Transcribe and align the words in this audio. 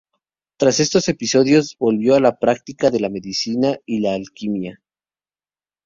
Tras 0.57 0.79
estos 0.79 1.07
episodios 1.09 1.75
volvió 1.77 2.15
a 2.15 2.19
la 2.19 2.39
práctica 2.39 2.89
de 2.89 3.01
la 3.01 3.09
medicina 3.09 3.77
y 3.85 3.99
la 3.99 4.15
alquimia. 4.15 4.81